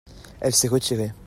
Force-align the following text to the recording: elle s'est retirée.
elle 0.39 0.55
s'est 0.55 0.67
retirée. 0.67 1.11